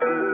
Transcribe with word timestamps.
you 0.00 0.27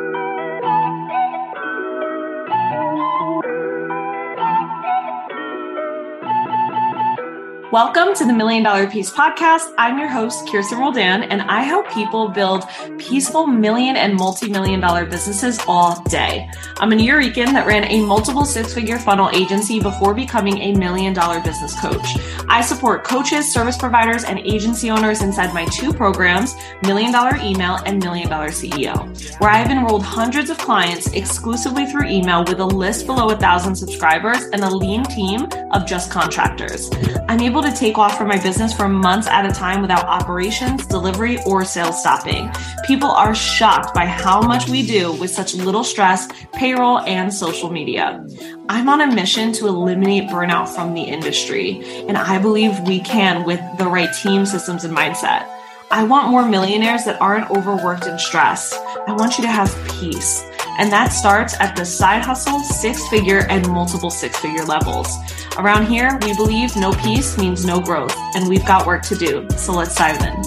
Welcome 7.74 8.14
to 8.14 8.24
the 8.24 8.32
Million 8.32 8.62
Dollar 8.62 8.88
Peace 8.88 9.10
Podcast. 9.10 9.74
I'm 9.76 9.98
your 9.98 10.06
host, 10.06 10.48
Kirsten 10.48 10.78
Roldan, 10.78 11.24
and 11.24 11.42
I 11.42 11.62
help 11.62 11.90
people 11.90 12.28
build 12.28 12.62
peaceful 12.98 13.48
million 13.48 13.96
and 13.96 14.14
multi 14.14 14.48
million 14.48 14.78
dollar 14.78 15.04
businesses 15.04 15.58
all 15.66 16.00
day. 16.04 16.48
I'm 16.76 16.92
a 16.92 16.94
Nuyorican 16.94 17.46
that 17.46 17.66
ran 17.66 17.82
a 17.90 18.06
multiple 18.06 18.44
six 18.44 18.72
figure 18.72 18.96
funnel 18.96 19.28
agency 19.30 19.80
before 19.80 20.14
becoming 20.14 20.58
a 20.58 20.72
million 20.74 21.14
dollar 21.14 21.40
business 21.40 21.74
coach. 21.80 22.16
I 22.48 22.60
support 22.60 23.02
coaches, 23.02 23.52
service 23.52 23.76
providers, 23.76 24.22
and 24.22 24.38
agency 24.38 24.88
owners 24.90 25.22
inside 25.22 25.52
my 25.52 25.64
two 25.64 25.92
programs, 25.92 26.54
Million 26.84 27.10
Dollar 27.10 27.36
Email 27.42 27.80
and 27.86 28.00
Million 28.00 28.28
Dollar 28.28 28.50
CEO, 28.50 28.94
where 29.40 29.50
I've 29.50 29.72
enrolled 29.72 30.04
hundreds 30.04 30.48
of 30.48 30.58
clients 30.58 31.08
exclusively 31.08 31.86
through 31.86 32.06
email 32.06 32.44
with 32.44 32.60
a 32.60 32.64
list 32.64 33.06
below 33.06 33.30
a 33.30 33.36
thousand 33.36 33.74
subscribers 33.74 34.44
and 34.52 34.62
a 34.62 34.70
lean 34.70 35.02
team 35.06 35.48
of 35.72 35.86
just 35.86 36.12
contractors. 36.12 36.88
I'm 37.28 37.40
able 37.40 37.63
to 37.64 37.74
take 37.74 37.98
off 37.98 38.16
from 38.16 38.28
my 38.28 38.40
business 38.42 38.72
for 38.72 38.88
months 38.88 39.26
at 39.26 39.46
a 39.46 39.52
time 39.52 39.80
without 39.80 40.04
operations, 40.04 40.86
delivery, 40.86 41.38
or 41.46 41.64
sales 41.64 42.00
stopping. 42.00 42.50
People 42.86 43.10
are 43.10 43.34
shocked 43.34 43.94
by 43.94 44.06
how 44.06 44.40
much 44.40 44.68
we 44.68 44.86
do 44.86 45.12
with 45.14 45.30
such 45.30 45.54
little 45.54 45.84
stress, 45.84 46.28
payroll, 46.52 47.00
and 47.00 47.32
social 47.32 47.70
media. 47.70 48.26
I'm 48.68 48.88
on 48.88 49.00
a 49.00 49.14
mission 49.14 49.52
to 49.54 49.66
eliminate 49.66 50.28
burnout 50.28 50.68
from 50.68 50.94
the 50.94 51.02
industry, 51.02 51.82
and 52.06 52.16
I 52.16 52.38
believe 52.38 52.78
we 52.80 53.00
can 53.00 53.44
with 53.44 53.60
the 53.78 53.86
right 53.86 54.12
team, 54.22 54.46
systems, 54.46 54.84
and 54.84 54.96
mindset. 54.96 55.48
I 55.90 56.04
want 56.04 56.28
more 56.28 56.46
millionaires 56.46 57.04
that 57.04 57.20
aren't 57.20 57.50
overworked 57.50 58.06
and 58.06 58.20
stressed. 58.20 58.74
I 59.06 59.12
want 59.12 59.38
you 59.38 59.42
to 59.44 59.50
have 59.50 59.72
peace. 60.00 60.44
And 60.76 60.90
that 60.90 61.08
starts 61.08 61.54
at 61.60 61.76
the 61.76 61.84
side 61.84 62.22
hustle, 62.22 62.58
six 62.60 63.06
figure, 63.08 63.46
and 63.48 63.68
multiple 63.68 64.10
six 64.10 64.36
figure 64.38 64.64
levels. 64.64 65.08
Around 65.56 65.86
here, 65.86 66.18
we 66.22 66.34
believe 66.34 66.74
no 66.74 66.92
peace 66.92 67.38
means 67.38 67.64
no 67.64 67.80
growth, 67.80 68.14
and 68.34 68.48
we've 68.48 68.66
got 68.66 68.84
work 68.84 69.02
to 69.02 69.14
do. 69.14 69.46
So 69.56 69.72
let's 69.72 69.94
dive 69.94 70.20
in. 70.20 70.42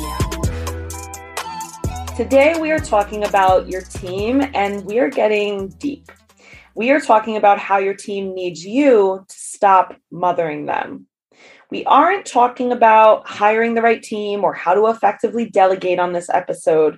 Today, 2.18 2.60
we 2.60 2.72
are 2.72 2.80
talking 2.80 3.24
about 3.24 3.70
your 3.70 3.82
team, 3.82 4.44
and 4.54 4.84
we 4.84 5.00
are 5.00 5.10
getting 5.10 5.70
deep. 5.70 6.12
We 6.76 6.92
are 6.92 7.00
talking 7.00 7.38
about 7.38 7.58
how 7.58 7.78
your 7.78 7.94
team 7.94 8.36
needs 8.36 8.66
you 8.66 9.26
to 9.28 9.36
stop 9.36 9.96
mothering 10.12 10.66
them. 10.66 11.08
We 11.72 11.86
aren't 11.86 12.26
talking 12.26 12.72
about 12.72 13.28
hiring 13.28 13.76
the 13.76 13.82
right 13.82 14.02
team 14.04 14.44
or 14.44 14.54
how 14.54 14.74
to 14.74 14.88
effectively 14.88 15.50
delegate 15.50 16.00
on 16.00 16.14
this 16.14 16.30
episode. 16.30 16.98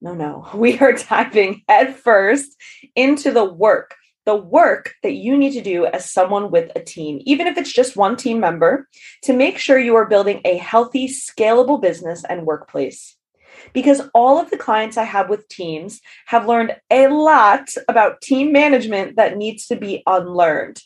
No, 0.00 0.14
no. 0.14 0.48
We 0.54 0.78
are 0.78 0.92
diving 0.92 1.62
headfirst 1.68 2.56
into 2.94 3.30
the 3.30 3.44
work 3.44 3.94
the 4.28 4.36
work 4.36 4.92
that 5.02 5.14
you 5.14 5.38
need 5.38 5.52
to 5.52 5.62
do 5.62 5.86
as 5.86 6.12
someone 6.12 6.50
with 6.50 6.70
a 6.76 6.80
team, 6.80 7.18
even 7.24 7.46
if 7.46 7.56
it's 7.56 7.72
just 7.72 7.96
one 7.96 8.14
team 8.14 8.38
member, 8.38 8.86
to 9.22 9.32
make 9.32 9.56
sure 9.56 9.78
you 9.78 9.96
are 9.96 10.04
building 10.04 10.42
a 10.44 10.58
healthy, 10.58 11.08
scalable 11.08 11.80
business 11.80 12.24
and 12.28 12.44
workplace. 12.44 13.16
Because 13.72 14.02
all 14.12 14.38
of 14.38 14.50
the 14.50 14.58
clients 14.58 14.98
I 14.98 15.04
have 15.04 15.30
with 15.30 15.48
teams 15.48 16.02
have 16.26 16.46
learned 16.46 16.76
a 16.90 17.08
lot 17.08 17.70
about 17.88 18.20
team 18.20 18.52
management 18.52 19.16
that 19.16 19.38
needs 19.38 19.66
to 19.68 19.76
be 19.76 20.02
unlearned. 20.06 20.78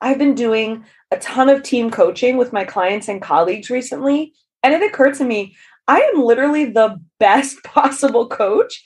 I've 0.00 0.18
been 0.18 0.34
doing 0.34 0.84
a 1.12 1.18
ton 1.18 1.48
of 1.48 1.62
team 1.62 1.92
coaching 1.92 2.36
with 2.36 2.52
my 2.52 2.64
clients 2.64 3.06
and 3.06 3.22
colleagues 3.22 3.70
recently, 3.70 4.34
and 4.64 4.74
it 4.74 4.82
occurred 4.82 5.14
to 5.14 5.24
me 5.24 5.54
I 5.88 6.00
am 6.00 6.22
literally 6.22 6.66
the 6.66 7.00
best 7.18 7.62
possible 7.64 8.28
coach 8.28 8.84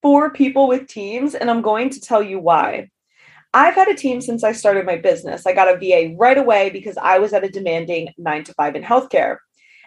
for 0.00 0.30
people 0.30 0.68
with 0.68 0.86
teams, 0.86 1.34
and 1.34 1.50
I'm 1.50 1.62
going 1.62 1.90
to 1.90 2.00
tell 2.00 2.22
you 2.22 2.38
why. 2.38 2.90
I've 3.52 3.74
had 3.74 3.88
a 3.88 3.94
team 3.94 4.20
since 4.20 4.42
I 4.42 4.52
started 4.52 4.86
my 4.86 4.96
business. 4.96 5.46
I 5.46 5.52
got 5.52 5.68
a 5.68 5.78
VA 5.78 6.14
right 6.16 6.38
away 6.38 6.70
because 6.70 6.96
I 6.96 7.18
was 7.18 7.32
at 7.32 7.44
a 7.44 7.48
demanding 7.48 8.08
nine 8.18 8.44
to 8.44 8.54
five 8.54 8.74
in 8.74 8.82
healthcare. 8.82 9.38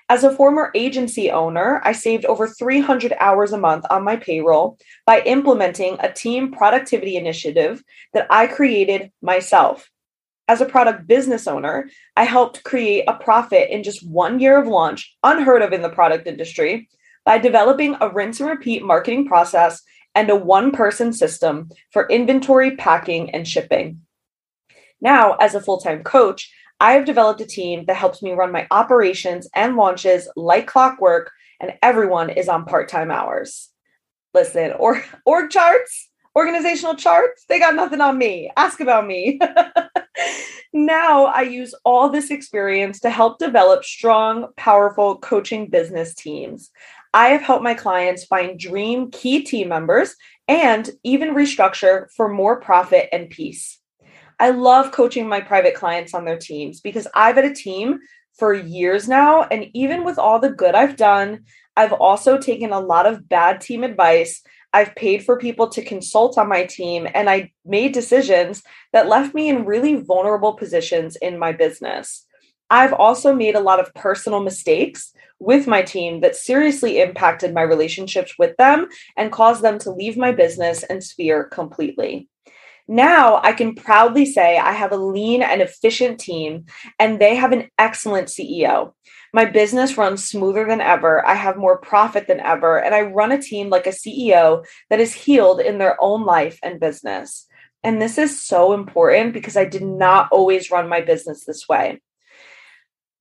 As 0.09 0.23
a 0.23 0.33
former 0.33 0.71
agency 0.73 1.31
owner, 1.31 1.81
I 1.83 1.91
saved 1.91 2.23
over 2.25 2.47
300 2.47 3.13
hours 3.19 3.51
a 3.51 3.57
month 3.57 3.85
on 3.89 4.05
my 4.05 4.15
payroll 4.15 4.77
by 5.05 5.19
implementing 5.21 5.97
a 5.99 6.11
team 6.11 6.53
productivity 6.53 7.17
initiative 7.17 7.83
that 8.13 8.27
I 8.29 8.47
created 8.47 9.11
myself. 9.21 9.89
As 10.49 10.61
a 10.61 10.65
product 10.65 11.07
business 11.07 11.45
owner, 11.47 11.89
I 12.15 12.23
helped 12.23 12.63
create 12.63 13.03
a 13.07 13.15
profit 13.15 13.69
in 13.69 13.83
just 13.83 14.07
one 14.07 14.39
year 14.39 14.57
of 14.57 14.67
launch, 14.67 15.15
unheard 15.23 15.61
of 15.61 15.73
in 15.73 15.81
the 15.81 15.89
product 15.89 16.25
industry, 16.25 16.87
by 17.25 17.37
developing 17.37 17.97
a 17.99 18.09
rinse 18.09 18.39
and 18.39 18.49
repeat 18.49 18.83
marketing 18.83 19.27
process 19.27 19.81
and 20.15 20.29
a 20.29 20.35
one 20.35 20.71
person 20.71 21.11
system 21.11 21.69
for 21.91 22.07
inventory, 22.07 22.77
packing, 22.77 23.29
and 23.31 23.45
shipping. 23.45 24.01
Now, 25.01 25.33
as 25.33 25.53
a 25.53 25.61
full 25.61 25.79
time 25.79 26.03
coach, 26.03 26.49
I 26.79 26.93
have 26.93 27.05
developed 27.05 27.41
a 27.41 27.45
team 27.45 27.85
that 27.85 27.97
helps 27.97 28.21
me 28.21 28.31
run 28.31 28.51
my 28.51 28.67
operations 28.71 29.49
and 29.53 29.75
launches 29.75 30.29
like 30.35 30.67
clockwork, 30.67 31.31
and 31.59 31.73
everyone 31.81 32.29
is 32.29 32.47
on 32.47 32.65
part 32.65 32.87
time 32.87 33.11
hours. 33.11 33.69
Listen, 34.33 34.71
or 34.79 35.03
org 35.25 35.49
charts, 35.49 36.09
organizational 36.37 36.93
charts, 36.93 37.45
they 37.49 37.57
got 37.57 37.73
nothing 37.73 37.99
on 37.99 38.15
me. 38.15 38.51
Ask 38.55 38.79
about 38.79 39.07
me. 39.07 39.39
now 40.73 41.25
I 41.25 41.41
use 41.41 41.73
all 41.83 42.09
this 42.09 42.29
experience 42.29 42.99
to 42.99 43.09
help 43.09 43.39
develop 43.39 43.83
strong, 43.83 44.49
powerful 44.55 45.17
coaching 45.17 45.67
business 45.67 46.13
teams. 46.13 46.69
I 47.11 47.29
have 47.29 47.41
helped 47.41 47.63
my 47.63 47.73
clients 47.73 48.25
find 48.25 48.59
dream 48.59 49.09
key 49.09 49.41
team 49.41 49.69
members 49.69 50.15
and 50.47 50.87
even 51.03 51.33
restructure 51.33 52.05
for 52.15 52.29
more 52.29 52.61
profit 52.61 53.09
and 53.11 53.31
peace. 53.31 53.79
I 54.39 54.51
love 54.51 54.91
coaching 54.91 55.27
my 55.27 55.41
private 55.41 55.73
clients 55.73 56.13
on 56.13 56.23
their 56.23 56.37
teams 56.37 56.81
because 56.81 57.07
I've 57.15 57.37
had 57.37 57.45
a 57.45 57.55
team 57.55 57.97
for 58.37 58.53
years 58.53 59.07
now. 59.09 59.41
And 59.43 59.71
even 59.73 60.03
with 60.03 60.19
all 60.19 60.39
the 60.39 60.51
good 60.51 60.75
I've 60.75 60.97
done, 60.97 61.45
I've 61.75 61.93
also 61.93 62.37
taken 62.37 62.71
a 62.71 62.79
lot 62.79 63.07
of 63.07 63.27
bad 63.27 63.61
team 63.61 63.83
advice. 63.83 64.43
I've 64.73 64.95
paid 64.95 65.23
for 65.23 65.37
people 65.37 65.69
to 65.69 65.83
consult 65.83 66.37
on 66.37 66.49
my 66.49 66.65
team, 66.65 67.07
and 67.13 67.29
I 67.29 67.51
made 67.65 67.93
decisions 67.93 68.63
that 68.93 69.07
left 69.07 69.33
me 69.33 69.49
in 69.49 69.65
really 69.65 69.95
vulnerable 69.95 70.53
positions 70.53 71.15
in 71.15 71.39
my 71.39 71.51
business. 71.51 72.25
I've 72.69 72.93
also 72.93 73.33
made 73.33 73.55
a 73.55 73.61
lot 73.61 73.79
of 73.79 73.93
personal 73.93 74.41
mistakes 74.41 75.13
with 75.39 75.67
my 75.67 75.81
team 75.81 76.21
that 76.21 76.35
seriously 76.35 76.99
impacted 76.99 77.53
my 77.53 77.61
relationships 77.61 78.33
with 78.37 78.57
them 78.57 78.87
and 79.15 79.31
caused 79.31 79.61
them 79.61 79.79
to 79.79 79.91
leave 79.91 80.17
my 80.17 80.31
business 80.31 80.83
and 80.83 81.03
sphere 81.03 81.45
completely. 81.45 82.27
Now 82.87 83.41
I 83.43 83.51
can 83.51 83.75
proudly 83.75 84.25
say 84.25 84.57
I 84.57 84.71
have 84.71 84.91
a 84.91 84.97
lean 84.97 85.41
and 85.41 85.61
efficient 85.61 86.19
team, 86.19 86.65
and 86.99 87.19
they 87.19 87.35
have 87.35 87.51
an 87.51 87.69
excellent 87.77 88.27
CEO. 88.27 88.93
My 89.33 89.45
business 89.45 89.97
runs 89.97 90.23
smoother 90.23 90.65
than 90.65 90.79
ever. 90.79 91.25
I 91.25 91.33
have 91.33 91.57
more 91.57 91.77
profit 91.77 92.27
than 92.27 92.39
ever, 92.39 92.77
and 92.77 92.95
I 92.95 93.01
run 93.01 93.31
a 93.31 93.41
team 93.41 93.69
like 93.69 93.87
a 93.87 93.91
CEO 93.91 94.65
that 94.89 94.99
is 94.99 95.13
healed 95.13 95.59
in 95.59 95.77
their 95.77 96.01
own 96.01 96.25
life 96.25 96.59
and 96.63 96.79
business. 96.79 97.45
And 97.83 98.01
this 98.01 98.17
is 98.17 98.41
so 98.41 98.73
important 98.73 99.33
because 99.33 99.57
I 99.57 99.65
did 99.65 99.83
not 99.83 100.29
always 100.31 100.71
run 100.71 100.89
my 100.89 101.01
business 101.01 101.45
this 101.45 101.67
way. 101.67 102.01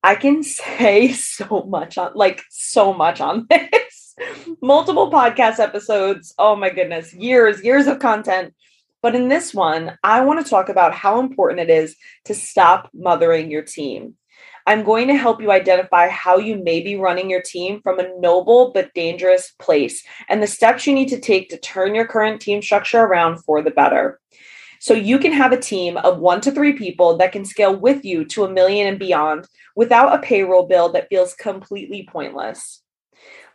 I 0.03 0.15
can 0.15 0.43
say 0.43 1.11
so 1.11 1.65
much 1.67 1.97
on 1.97 2.13
like 2.15 2.43
so 2.49 2.93
much 2.93 3.19
on 3.19 3.47
this. 3.49 4.15
Multiple 4.61 5.11
podcast 5.11 5.59
episodes. 5.59 6.33
Oh 6.39 6.55
my 6.55 6.69
goodness, 6.69 7.13
years, 7.13 7.63
years 7.63 7.85
of 7.85 7.99
content. 7.99 8.53
But 9.07 9.15
in 9.15 9.29
this 9.29 9.53
one, 9.53 9.97
I 10.03 10.19
want 10.19 10.43
to 10.43 10.49
talk 10.49 10.67
about 10.67 10.93
how 10.93 11.21
important 11.21 11.61
it 11.61 11.69
is 11.69 11.95
to 12.25 12.33
stop 12.33 12.89
mothering 12.93 13.49
your 13.49 13.61
team. 13.61 14.15
I'm 14.65 14.83
going 14.83 15.07
to 15.07 15.15
help 15.15 15.41
you 15.41 15.49
identify 15.49 16.09
how 16.09 16.39
you 16.39 16.61
may 16.61 16.81
be 16.81 16.97
running 16.97 17.29
your 17.29 17.41
team 17.41 17.79
from 17.81 17.99
a 17.99 18.09
noble 18.19 18.73
but 18.73 18.93
dangerous 18.93 19.53
place 19.59 20.03
and 20.27 20.43
the 20.43 20.45
steps 20.45 20.85
you 20.85 20.93
need 20.93 21.07
to 21.07 21.21
take 21.21 21.47
to 21.51 21.57
turn 21.57 21.95
your 21.95 22.05
current 22.05 22.41
team 22.41 22.61
structure 22.61 22.99
around 22.99 23.37
for 23.45 23.61
the 23.61 23.71
better. 23.71 24.19
So 24.81 24.93
you 24.93 25.19
can 25.19 25.31
have 25.31 25.53
a 25.53 25.57
team 25.57 25.95
of 25.95 26.19
one 26.19 26.41
to 26.41 26.51
three 26.51 26.73
people 26.73 27.15
that 27.15 27.31
can 27.31 27.45
scale 27.45 27.79
with 27.79 28.03
you 28.03 28.25
to 28.25 28.43
a 28.43 28.51
million 28.51 28.87
and 28.87 28.99
beyond 28.99 29.47
without 29.73 30.15
a 30.15 30.21
payroll 30.21 30.67
bill 30.67 30.91
that 30.91 31.07
feels 31.07 31.33
completely 31.33 32.05
pointless. 32.11 32.83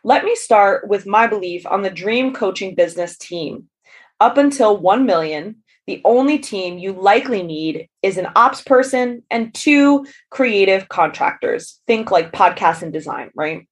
Let 0.02 0.24
me 0.24 0.34
start 0.34 0.88
with 0.88 1.04
my 1.04 1.26
belief 1.26 1.66
on 1.66 1.82
the 1.82 1.90
dream 1.90 2.32
coaching 2.32 2.74
business 2.74 3.18
team. 3.18 3.68
Up 4.22 4.38
until 4.38 4.76
1 4.76 5.04
million, 5.04 5.56
the 5.88 6.00
only 6.04 6.38
team 6.38 6.78
you 6.78 6.92
likely 6.92 7.42
need 7.42 7.88
is 8.02 8.16
an 8.16 8.28
ops 8.36 8.62
person 8.62 9.24
and 9.32 9.52
two 9.52 10.06
creative 10.30 10.88
contractors. 10.88 11.80
Think 11.88 12.12
like 12.12 12.30
podcast 12.30 12.82
and 12.82 12.92
design, 12.92 13.32
right? 13.34 13.66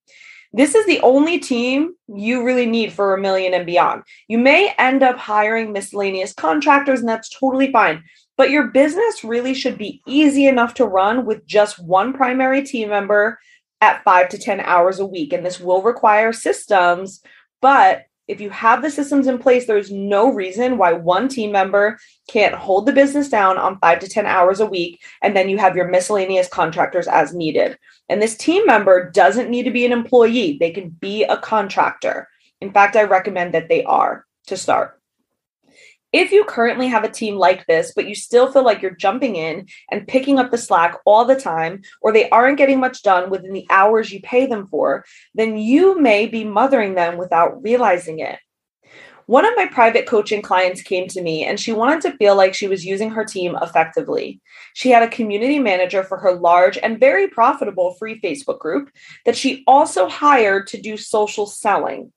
This 0.52 0.74
is 0.74 0.84
the 0.86 0.98
only 1.02 1.38
team 1.38 1.94
you 2.08 2.42
really 2.44 2.66
need 2.66 2.92
for 2.92 3.14
a 3.14 3.20
million 3.20 3.54
and 3.54 3.64
beyond. 3.64 4.02
You 4.26 4.38
may 4.38 4.74
end 4.76 5.04
up 5.04 5.18
hiring 5.18 5.72
miscellaneous 5.72 6.34
contractors, 6.34 6.98
and 6.98 7.08
that's 7.08 7.28
totally 7.28 7.70
fine. 7.70 8.02
But 8.36 8.50
your 8.50 8.66
business 8.66 9.22
really 9.22 9.54
should 9.54 9.78
be 9.78 10.02
easy 10.04 10.46
enough 10.46 10.74
to 10.74 10.84
run 10.84 11.26
with 11.26 11.46
just 11.46 11.80
one 11.80 12.12
primary 12.12 12.64
team 12.64 12.88
member 12.88 13.38
at 13.80 14.02
five 14.02 14.28
to 14.30 14.38
10 14.38 14.58
hours 14.58 14.98
a 14.98 15.06
week. 15.06 15.32
And 15.32 15.46
this 15.46 15.60
will 15.60 15.82
require 15.82 16.32
systems, 16.32 17.22
but 17.62 18.06
If 18.30 18.40
you 18.40 18.48
have 18.50 18.80
the 18.80 18.92
systems 18.92 19.26
in 19.26 19.38
place, 19.38 19.66
there's 19.66 19.90
no 19.90 20.32
reason 20.32 20.78
why 20.78 20.92
one 20.92 21.26
team 21.26 21.50
member 21.50 21.98
can't 22.28 22.54
hold 22.54 22.86
the 22.86 22.92
business 22.92 23.28
down 23.28 23.58
on 23.58 23.80
five 23.80 23.98
to 23.98 24.08
10 24.08 24.24
hours 24.24 24.60
a 24.60 24.66
week, 24.66 25.02
and 25.20 25.34
then 25.34 25.48
you 25.48 25.58
have 25.58 25.74
your 25.74 25.88
miscellaneous 25.88 26.46
contractors 26.46 27.08
as 27.08 27.34
needed. 27.34 27.76
And 28.08 28.22
this 28.22 28.36
team 28.36 28.64
member 28.66 29.10
doesn't 29.10 29.50
need 29.50 29.64
to 29.64 29.72
be 29.72 29.84
an 29.84 29.90
employee, 29.90 30.58
they 30.60 30.70
can 30.70 30.90
be 30.90 31.24
a 31.24 31.38
contractor. 31.38 32.28
In 32.60 32.72
fact, 32.72 32.94
I 32.94 33.02
recommend 33.02 33.52
that 33.54 33.68
they 33.68 33.82
are 33.82 34.24
to 34.46 34.56
start. 34.56 34.99
If 36.12 36.32
you 36.32 36.44
currently 36.44 36.88
have 36.88 37.04
a 37.04 37.10
team 37.10 37.36
like 37.36 37.66
this, 37.66 37.92
but 37.94 38.08
you 38.08 38.16
still 38.16 38.50
feel 38.50 38.64
like 38.64 38.82
you're 38.82 38.90
jumping 38.90 39.36
in 39.36 39.66
and 39.90 40.08
picking 40.08 40.38
up 40.38 40.50
the 40.50 40.58
slack 40.58 40.98
all 41.04 41.24
the 41.24 41.38
time, 41.38 41.82
or 42.02 42.12
they 42.12 42.28
aren't 42.30 42.58
getting 42.58 42.80
much 42.80 43.02
done 43.02 43.30
within 43.30 43.52
the 43.52 43.66
hours 43.70 44.10
you 44.10 44.20
pay 44.20 44.46
them 44.46 44.66
for, 44.66 45.04
then 45.34 45.56
you 45.56 46.00
may 46.00 46.26
be 46.26 46.42
mothering 46.42 46.94
them 46.94 47.16
without 47.16 47.62
realizing 47.62 48.18
it. 48.18 48.38
One 49.26 49.46
of 49.46 49.54
my 49.54 49.66
private 49.66 50.06
coaching 50.06 50.42
clients 50.42 50.82
came 50.82 51.06
to 51.06 51.22
me 51.22 51.44
and 51.44 51.60
she 51.60 51.72
wanted 51.72 52.00
to 52.00 52.16
feel 52.16 52.34
like 52.34 52.52
she 52.52 52.66
was 52.66 52.84
using 52.84 53.10
her 53.10 53.24
team 53.24 53.56
effectively. 53.62 54.40
She 54.74 54.90
had 54.90 55.04
a 55.04 55.08
community 55.08 55.60
manager 55.60 56.02
for 56.02 56.18
her 56.18 56.32
large 56.32 56.76
and 56.76 56.98
very 56.98 57.28
profitable 57.28 57.94
free 57.94 58.20
Facebook 58.20 58.58
group 58.58 58.90
that 59.24 59.36
she 59.36 59.62
also 59.68 60.08
hired 60.08 60.66
to 60.66 60.80
do 60.80 60.96
social 60.96 61.46
selling 61.46 62.12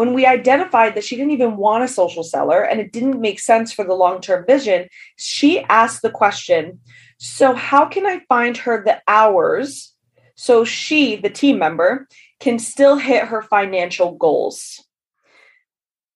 when 0.00 0.14
we 0.14 0.24
identified 0.24 0.94
that 0.94 1.04
she 1.04 1.14
didn't 1.14 1.32
even 1.32 1.58
want 1.58 1.84
a 1.84 1.88
social 1.88 2.22
seller 2.22 2.62
and 2.62 2.80
it 2.80 2.90
didn't 2.90 3.20
make 3.20 3.38
sense 3.38 3.70
for 3.70 3.84
the 3.84 3.92
long 3.92 4.18
term 4.18 4.46
vision, 4.46 4.88
she 5.16 5.60
asked 5.64 6.00
the 6.00 6.08
question 6.08 6.80
So, 7.18 7.52
how 7.52 7.84
can 7.84 8.06
I 8.06 8.22
find 8.26 8.56
her 8.56 8.82
the 8.82 9.02
hours 9.06 9.94
so 10.36 10.64
she, 10.64 11.16
the 11.16 11.28
team 11.28 11.58
member, 11.58 12.08
can 12.38 12.58
still 12.58 12.96
hit 12.96 13.24
her 13.24 13.42
financial 13.42 14.12
goals? 14.12 14.82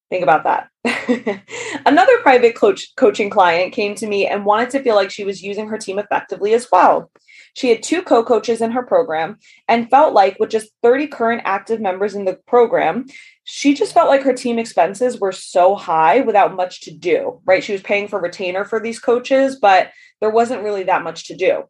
Think 0.09 0.23
about 0.23 0.45
that. 0.45 1.43
Another 1.85 2.17
private 2.23 2.57
coach 2.57 2.97
coaching 2.97 3.29
client 3.29 3.75
came 3.75 3.95
to 3.97 4.07
me 4.07 4.27
and 4.27 4.47
wanted 4.47 4.71
to 4.71 4.83
feel 4.83 4.95
like 4.95 5.11
she 5.11 5.25
was 5.25 5.43
using 5.43 5.69
her 5.69 5.77
team 5.77 5.99
effectively 5.99 6.55
as 6.55 6.69
well. 6.73 7.11
She 7.55 7.69
had 7.69 7.83
two 7.83 8.03
co 8.03 8.25
coaches 8.25 8.61
in 8.61 8.73
her 8.73 8.83
program 8.83 9.39
and 9.69 9.91
felt 9.91 10.13
like, 10.13 10.39
with 10.39 10.51
just 10.51 10.71
30 10.83 11.07
current 11.07 11.43
active 11.45 11.81
members 11.81 12.15
in 12.15 12.25
the 12.25 12.39
program, 12.47 13.07
she 13.45 13.75
just 13.75 13.93
felt 13.93 14.09
like 14.09 14.23
her 14.23 14.33
team 14.33 14.59
expenses 14.59 15.21
were 15.21 15.33
so 15.33 15.75
high 15.75 16.21
without 16.21 16.57
much 16.57 16.81
to 16.83 16.91
do, 16.91 17.41
right? 17.45 17.63
She 17.63 17.73
was 17.73 17.83
paying 17.83 18.09
for 18.09 18.21
retainer 18.21 18.65
for 18.65 18.81
these 18.81 18.99
coaches, 18.99 19.57
but 19.57 19.93
there 20.21 20.31
wasn't 20.31 20.63
really 20.63 20.85
that 20.85 21.05
much 21.05 21.29
to 21.29 21.37
do. 21.37 21.65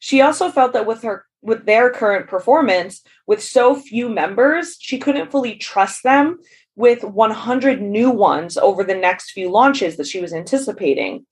She 0.00 0.20
also 0.20 0.50
felt 0.50 0.74
that 0.74 0.86
with 0.86 1.02
her 1.02 1.24
with 1.40 1.66
their 1.66 1.90
current 1.90 2.26
performance, 2.26 3.02
with 3.26 3.42
so 3.42 3.74
few 3.74 4.08
members, 4.08 4.76
she 4.80 4.98
couldn't 4.98 5.30
fully 5.30 5.56
trust 5.56 6.02
them 6.02 6.38
with 6.74 7.04
100 7.04 7.82
new 7.82 8.10
ones 8.10 8.56
over 8.56 8.82
the 8.82 8.94
next 8.94 9.32
few 9.32 9.50
launches 9.50 9.96
that 9.96 10.06
she 10.06 10.20
was 10.20 10.32
anticipating. 10.32 11.26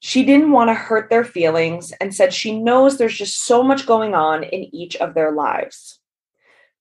She 0.00 0.24
didn't 0.24 0.50
want 0.50 0.68
to 0.68 0.74
hurt 0.74 1.10
their 1.10 1.24
feelings 1.24 1.92
and 2.00 2.14
said 2.14 2.34
she 2.34 2.60
knows 2.60 2.98
there's 2.98 3.16
just 3.16 3.44
so 3.44 3.62
much 3.62 3.86
going 3.86 4.14
on 4.14 4.42
in 4.42 4.74
each 4.74 4.96
of 4.96 5.14
their 5.14 5.32
lives. 5.32 6.00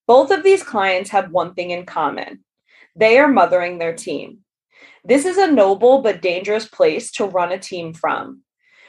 Both 0.08 0.32
of 0.32 0.44
these 0.44 0.64
clients 0.64 1.10
have 1.10 1.32
one 1.32 1.54
thing 1.54 1.72
in 1.72 1.86
common 1.86 2.44
they 2.98 3.18
are 3.18 3.28
mothering 3.28 3.78
their 3.78 3.94
team. 3.94 4.40
This 5.04 5.26
is 5.26 5.38
a 5.38 5.52
noble 5.52 6.02
but 6.02 6.22
dangerous 6.22 6.66
place 6.66 7.12
to 7.14 7.26
run 7.26 7.52
a 7.52 7.60
team 7.60 7.94
from. 7.94 8.42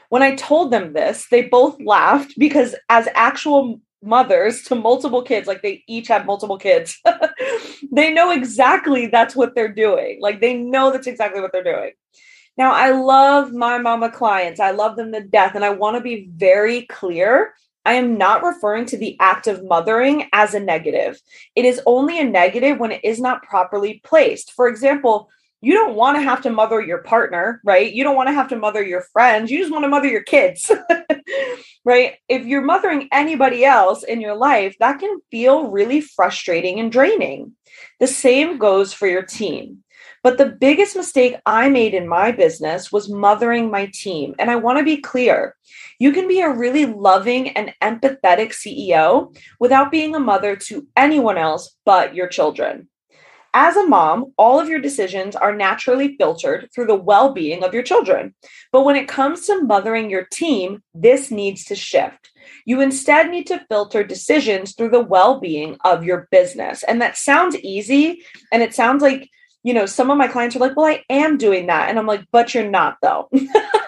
When 0.09 0.23
I 0.23 0.37
told 0.37 0.71
them 0.71 0.93
this, 0.93 1.27
they 1.29 1.43
both 1.43 1.77
laughed 1.85 2.35
because, 2.39 2.75
as 2.89 3.09
actual 3.15 3.81
mothers 4.03 4.63
to 4.63 4.75
multiple 4.75 5.23
kids, 5.23 5.49
like 5.49 5.63
they 5.63 5.83
each 5.89 6.09
have 6.09 6.27
multiple 6.27 6.59
kids, 6.59 7.01
they 7.93 8.13
know 8.13 8.31
exactly 8.31 9.09
that's 9.09 9.35
what 9.35 9.55
they're 9.55 9.73
doing. 9.73 10.19
Like 10.21 10.41
they 10.41 10.55
know 10.55 10.93
that's 10.93 11.09
exactly 11.09 11.41
what 11.41 11.53
they're 11.53 11.65
doing. 11.65 11.93
Now, 12.57 12.73
I 12.73 12.91
love 12.93 13.53
my 13.53 13.79
mama 13.79 14.11
clients. 14.11 14.61
I 14.61 14.71
love 14.71 14.97
them 14.97 15.13
to 15.13 15.21
death. 15.21 15.55
And 15.55 15.65
I 15.65 15.71
want 15.71 15.97
to 15.97 16.03
be 16.03 16.31
very 16.35 16.83
clear. 16.87 17.53
I 17.87 17.95
am 17.95 18.19
not 18.19 18.43
referring 18.43 18.87
to 18.87 18.97
the 18.97 19.17
act 19.21 19.47
of 19.47 19.65
mothering 19.65 20.29
as 20.33 20.55
a 20.55 20.61
negative. 20.61 21.21
It 21.55 21.65
is 21.65 21.81
only 21.87 22.19
a 22.19 22.25
negative 22.25 22.79
when 22.79 22.91
it 22.91 23.05
is 23.05 23.21
not 23.21 23.45
properly 23.45 24.03
placed. 24.05 24.53
For 24.53 24.67
example, 24.67 25.31
you 25.63 25.73
don't 25.73 25.95
want 25.95 26.17
to 26.17 26.23
have 26.23 26.43
to 26.43 26.51
mother 26.51 26.81
your 26.83 26.99
partner, 26.99 27.61
right? 27.65 27.93
You 27.93 28.03
don't 28.03 28.17
want 28.17 28.29
to 28.29 28.35
have 28.35 28.49
to 28.49 28.57
mother 28.57 28.83
your 28.83 29.01
friends. 29.01 29.51
You 29.51 29.59
just 29.59 29.73
want 29.73 29.85
to 29.85 29.89
mother 29.89 30.09
your 30.09 30.23
kids, 30.23 30.71
right? 31.85 32.15
If 32.29 32.45
you're 32.45 32.63
mothering 32.63 33.09
anybody 33.13 33.65
else 33.65 34.03
in 34.03 34.21
your 34.21 34.35
life, 34.35 34.77
that 34.81 34.99
can 34.99 35.21
feel 35.31 35.71
really 35.71 36.01
frustrating 36.01 36.81
and 36.81 36.91
draining. 36.91 37.53
The 38.01 38.07
same 38.09 38.59
goes 38.59 38.93
for 38.93 39.07
your 39.07 39.23
team. 39.23 39.85
But 40.27 40.39
the 40.39 40.47
biggest 40.47 40.97
mistake 40.97 41.37
I 41.47 41.69
made 41.69 41.95
in 41.95 42.09
my 42.09 42.33
business 42.33 42.91
was 42.91 43.09
mothering 43.09 43.71
my 43.71 43.87
team. 43.95 44.35
And 44.41 44.51
I 44.51 44.57
want 44.57 44.77
to 44.77 44.85
be 44.85 44.97
clear 44.97 45.55
you 46.01 46.11
can 46.11 46.27
be 46.27 46.41
a 46.41 46.51
really 46.51 46.85
loving 46.85 47.51
and 47.51 47.73
empathetic 47.81 48.51
CEO 48.51 49.33
without 49.61 49.93
being 49.93 50.17
a 50.17 50.19
mother 50.19 50.57
to 50.67 50.85
anyone 50.97 51.39
else 51.39 51.77
but 51.85 52.17
your 52.17 52.27
children. 52.27 52.89
As 53.55 53.77
a 53.77 53.87
mom, 53.87 54.33
all 54.37 54.59
of 54.59 54.69
your 54.69 54.81
decisions 54.81 55.37
are 55.37 55.55
naturally 55.55 56.17
filtered 56.17 56.71
through 56.75 56.89
the 56.89 56.97
well 56.97 57.33
being 57.33 57.63
of 57.63 57.73
your 57.73 57.85
children. 57.85 58.35
But 58.73 58.83
when 58.83 58.97
it 58.97 59.07
comes 59.07 59.47
to 59.47 59.63
mothering 59.63 60.11
your 60.11 60.25
team, 60.25 60.83
this 60.93 61.31
needs 61.31 61.65
to 61.67 61.77
shift. 61.77 62.31
You 62.65 62.81
instead 62.81 63.31
need 63.31 63.47
to 63.47 63.65
filter 63.69 64.03
decisions 64.03 64.75
through 64.75 64.91
the 64.91 65.05
well 65.05 65.39
being 65.39 65.77
of 65.85 66.03
your 66.03 66.27
business. 66.33 66.83
And 66.83 67.01
that 67.01 67.17
sounds 67.17 67.55
easy. 67.61 68.25
And 68.51 68.61
it 68.61 68.75
sounds 68.75 69.03
like 69.03 69.31
you 69.67 69.75
know, 69.75 69.85
some 69.85 70.13
of 70.13 70.17
my 70.17 70.29
clients 70.29 70.55
are 70.55 70.61
like, 70.61 70.77
well, 70.77 70.87
I 70.87 71.03
am 71.11 71.39
doing 71.39 71.67
that. 71.67 71.91
And 71.91 71.99
I'm 71.99 72.07
like, 72.07 72.25
but 72.31 72.55
you're 72.55 72.71
not, 72.71 72.99
though. 73.03 73.29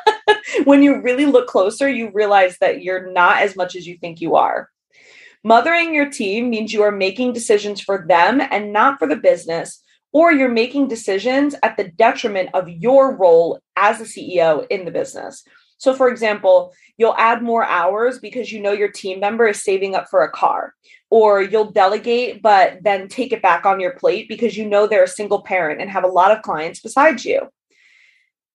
when 0.65 0.83
you 0.83 1.01
really 1.01 1.25
look 1.25 1.47
closer, 1.47 1.89
you 1.89 2.11
realize 2.13 2.59
that 2.59 2.83
you're 2.83 3.13
not 3.13 3.43
as 3.43 3.55
much 3.55 3.77
as 3.77 3.87
you 3.87 3.97
think 3.97 4.21
you 4.21 4.35
are. 4.35 4.71
Mothering 5.45 5.95
your 5.95 6.11
team 6.11 6.51
means 6.51 6.73
you 6.73 6.83
are 6.83 6.91
making 6.91 7.33
decisions 7.33 7.81
for 7.81 8.05
them 8.09 8.41
and 8.41 8.73
not 8.73 8.99
for 8.99 9.07
the 9.07 9.15
business, 9.15 9.81
or 10.13 10.33
you're 10.33 10.49
making 10.49 10.89
decisions 10.89 11.55
at 11.63 11.77
the 11.77 11.85
detriment 11.85 12.51
of 12.55 12.69
your 12.69 13.15
role 13.15 13.61
as 13.77 14.01
a 14.01 14.05
CEO 14.05 14.67
in 14.71 14.85
the 14.85 14.91
business. 14.91 15.45
So, 15.79 15.95
for 15.95 16.09
example, 16.09 16.75
you'll 16.97 17.15
add 17.17 17.43
more 17.43 17.65
hours 17.65 18.19
because 18.19 18.53
you 18.53 18.61
know 18.61 18.73
your 18.73 18.91
team 18.91 19.21
member 19.21 19.47
is 19.47 19.63
saving 19.63 19.95
up 19.95 20.09
for 20.11 20.23
a 20.23 20.31
car, 20.31 20.75
or 21.09 21.41
you'll 21.41 21.71
delegate, 21.71 22.43
but 22.43 22.79
then 22.83 23.09
take 23.09 23.33
it 23.33 23.43
back 23.43 23.65
on 23.65 23.81
your 23.81 23.93
plate 23.93 24.29
because 24.29 24.57
you 24.57 24.69
know 24.69 24.87
they're 24.87 25.05
a 25.05 25.09
single 25.09 25.43
parent 25.43 25.81
and 25.81 25.91
have 25.91 26.05
a 26.05 26.09
lot 26.09 26.33
of 26.33 26.43
clients 26.43 26.81
besides 26.81 27.25
you. 27.25 27.49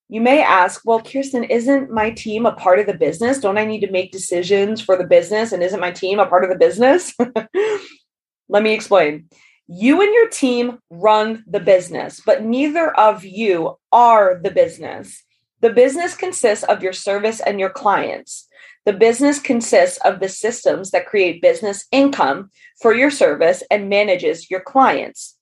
You 0.09 0.21
may 0.21 0.43
ask, 0.43 0.81
well, 0.85 1.01
Kirsten, 1.01 1.45
isn't 1.45 1.89
my 1.89 2.11
team 2.11 2.45
a 2.45 2.51
part 2.51 2.77
of 2.79 2.85
the 2.85 2.93
business? 2.93 3.39
Don't 3.39 3.57
I 3.57 3.65
need 3.65 3.79
to 3.79 3.91
make 3.91 4.11
decisions 4.11 4.81
for 4.81 4.95
the 4.95 5.07
business? 5.07 5.53
And 5.53 5.63
isn't 5.63 5.79
my 5.79 5.91
team 5.91 6.19
a 6.19 6.27
part 6.27 6.43
of 6.43 6.49
the 6.49 6.57
business? 6.57 7.13
Let 8.49 8.61
me 8.61 8.73
explain. 8.73 9.29
You 9.67 10.01
and 10.01 10.13
your 10.13 10.27
team 10.27 10.79
run 10.91 11.43
the 11.47 11.61
business, 11.61 12.21
but 12.23 12.43
neither 12.43 12.95
of 12.95 13.23
you 13.23 13.77
are 13.91 14.39
the 14.43 14.51
business. 14.51 15.23
The 15.63 15.69
business 15.69 16.13
consists 16.13 16.65
of 16.65 16.83
your 16.83 16.91
service 16.91 17.39
and 17.39 17.57
your 17.57 17.69
clients. 17.69 18.49
The 18.85 18.91
business 18.91 19.39
consists 19.39 19.97
of 19.99 20.19
the 20.19 20.27
systems 20.27 20.91
that 20.91 21.05
create 21.05 21.41
business 21.41 21.87
income 21.89 22.49
for 22.81 22.93
your 22.93 23.09
service 23.09 23.63
and 23.71 23.87
manages 23.87 24.51
your 24.51 24.59
clients. 24.59 25.37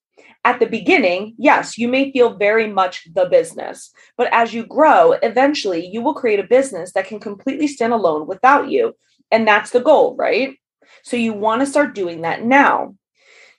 At 0.46 0.60
the 0.60 0.68
beginning, 0.68 1.34
yes, 1.40 1.76
you 1.76 1.88
may 1.88 2.12
feel 2.12 2.38
very 2.38 2.68
much 2.68 3.08
the 3.12 3.26
business, 3.26 3.92
but 4.16 4.32
as 4.32 4.54
you 4.54 4.64
grow, 4.64 5.14
eventually 5.14 5.88
you 5.88 6.04
will 6.04 6.14
create 6.14 6.40
a 6.40 6.44
business 6.44 6.94
that 6.94 7.08
can 7.08 7.20
completely 7.20 7.66
stand 7.66 7.92
alone 7.92 8.28
without 8.28 8.70
you. 8.70 8.94
And 9.32 9.48
that's 9.48 9.72
the 9.72 9.82
goal, 9.82 10.16
right? 10.18 10.56
So 11.02 11.18
you 11.18 11.34
want 11.34 11.62
to 11.62 11.66
start 11.66 11.96
doing 11.96 12.22
that 12.22 12.44
now. 12.44 12.96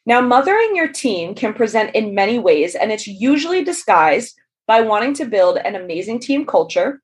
Now, 0.07 0.21
mothering 0.21 0.76
your 0.76 0.88
team 0.88 1.35
can 1.35 1.54
present 1.54 1.97
in 1.97 2.14
many 2.14 2.38
ways, 2.38 2.76
and 2.76 2.92
it's 2.92 3.09
usually 3.09 3.64
disguised 3.64 4.38
by 4.66 4.81
wanting 4.81 5.14
to 5.14 5.25
build 5.25 5.59
an 5.59 5.75
amazing 5.75 6.21
team 6.21 6.47
culture, 6.47 7.00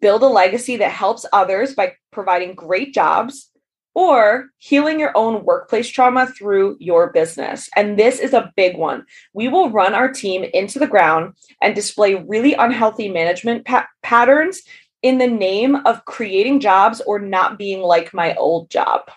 build 0.00 0.22
a 0.22 0.26
legacy 0.26 0.76
that 0.76 0.92
helps 0.92 1.26
others 1.32 1.74
by 1.74 1.94
providing 2.12 2.54
great 2.54 2.94
jobs, 2.94 3.50
or 3.98 4.46
healing 4.58 5.00
your 5.00 5.10
own 5.16 5.44
workplace 5.44 5.88
trauma 5.88 6.24
through 6.28 6.76
your 6.78 7.12
business. 7.12 7.68
And 7.74 7.98
this 7.98 8.20
is 8.20 8.32
a 8.32 8.52
big 8.56 8.76
one. 8.76 9.04
We 9.32 9.48
will 9.48 9.70
run 9.70 9.92
our 9.92 10.08
team 10.12 10.44
into 10.54 10.78
the 10.78 10.86
ground 10.86 11.34
and 11.60 11.74
display 11.74 12.14
really 12.14 12.54
unhealthy 12.54 13.08
management 13.08 13.64
pa- 13.64 13.88
patterns 14.04 14.62
in 15.02 15.18
the 15.18 15.26
name 15.26 15.74
of 15.84 16.04
creating 16.04 16.60
jobs 16.60 17.00
or 17.00 17.18
not 17.18 17.58
being 17.58 17.80
like 17.80 18.14
my 18.14 18.36
old 18.36 18.70
job. 18.70 19.10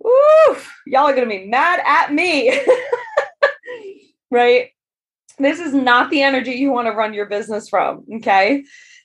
Woo! 0.00 0.56
Y'all 0.86 1.08
are 1.08 1.14
going 1.14 1.26
to 1.26 1.38
be 1.38 1.46
mad 1.46 1.80
at 1.86 2.12
me. 2.12 2.60
right? 4.30 4.73
This 5.38 5.58
is 5.58 5.74
not 5.74 6.10
the 6.10 6.22
energy 6.22 6.52
you 6.52 6.70
want 6.70 6.86
to 6.86 6.92
run 6.92 7.14
your 7.14 7.26
business 7.26 7.68
from, 7.68 8.04
okay? 8.16 8.64